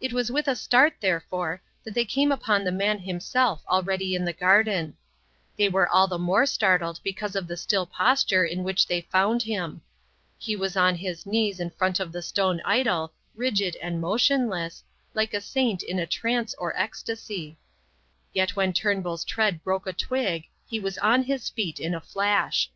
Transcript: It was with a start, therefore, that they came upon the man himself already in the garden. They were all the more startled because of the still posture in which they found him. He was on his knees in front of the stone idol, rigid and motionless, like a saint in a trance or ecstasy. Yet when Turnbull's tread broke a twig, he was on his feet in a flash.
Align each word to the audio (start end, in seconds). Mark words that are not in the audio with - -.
It 0.00 0.14
was 0.14 0.32
with 0.32 0.48
a 0.48 0.56
start, 0.56 0.94
therefore, 1.00 1.60
that 1.84 1.92
they 1.92 2.06
came 2.06 2.32
upon 2.32 2.64
the 2.64 2.72
man 2.72 3.00
himself 3.00 3.62
already 3.68 4.14
in 4.14 4.24
the 4.24 4.32
garden. 4.32 4.96
They 5.58 5.68
were 5.68 5.86
all 5.86 6.06
the 6.08 6.16
more 6.18 6.46
startled 6.46 6.98
because 7.04 7.36
of 7.36 7.46
the 7.46 7.58
still 7.58 7.84
posture 7.84 8.46
in 8.46 8.64
which 8.64 8.86
they 8.86 9.02
found 9.02 9.42
him. 9.42 9.82
He 10.38 10.56
was 10.56 10.78
on 10.78 10.94
his 10.94 11.26
knees 11.26 11.60
in 11.60 11.68
front 11.68 12.00
of 12.00 12.10
the 12.10 12.22
stone 12.22 12.62
idol, 12.64 13.12
rigid 13.34 13.76
and 13.82 14.00
motionless, 14.00 14.82
like 15.12 15.34
a 15.34 15.42
saint 15.42 15.82
in 15.82 15.98
a 15.98 16.06
trance 16.06 16.54
or 16.54 16.74
ecstasy. 16.74 17.58
Yet 18.32 18.56
when 18.56 18.72
Turnbull's 18.72 19.24
tread 19.24 19.62
broke 19.62 19.86
a 19.86 19.92
twig, 19.92 20.46
he 20.66 20.80
was 20.80 20.96
on 20.96 21.24
his 21.24 21.50
feet 21.50 21.78
in 21.78 21.94
a 21.94 22.00
flash. 22.00 22.70